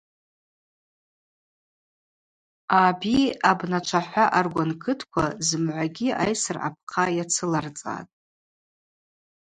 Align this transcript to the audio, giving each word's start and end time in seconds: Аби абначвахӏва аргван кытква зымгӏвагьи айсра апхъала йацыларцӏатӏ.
Аби 2.83 3.17
абначвахӏва 3.49 4.25
аргван 4.37 4.71
кытква 4.83 5.25
зымгӏвагьи 5.47 6.07
айсра 6.23 6.59
апхъала 6.67 7.15
йацыларцӏатӏ. 7.17 8.13